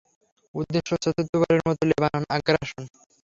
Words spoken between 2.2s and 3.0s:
আগ্রাসন।